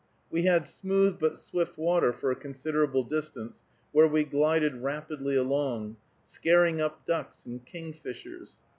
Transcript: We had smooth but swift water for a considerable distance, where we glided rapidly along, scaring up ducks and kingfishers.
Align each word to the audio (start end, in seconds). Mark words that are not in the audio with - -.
We 0.31 0.45
had 0.45 0.65
smooth 0.65 1.19
but 1.19 1.37
swift 1.37 1.77
water 1.77 2.11
for 2.11 2.31
a 2.31 2.35
considerable 2.35 3.03
distance, 3.03 3.63
where 3.91 4.07
we 4.07 4.23
glided 4.23 4.77
rapidly 4.81 5.35
along, 5.35 5.95
scaring 6.25 6.81
up 6.81 7.05
ducks 7.05 7.45
and 7.45 7.63
kingfishers. 7.63 8.57